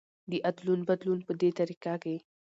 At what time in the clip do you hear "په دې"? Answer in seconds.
1.27-1.49